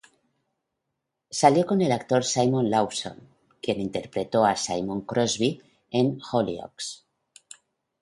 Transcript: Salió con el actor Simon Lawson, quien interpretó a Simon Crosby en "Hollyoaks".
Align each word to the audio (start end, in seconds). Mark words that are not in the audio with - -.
Salió 1.39 1.63
con 1.71 1.79
el 1.79 1.91
actor 1.91 2.25
Simon 2.25 2.71
Lawson, 2.71 3.19
quien 3.61 3.79
interpretó 3.79 4.43
a 4.45 4.55
Simon 4.55 5.01
Crosby 5.01 5.61
en 5.91 6.19
"Hollyoaks". 6.31 7.05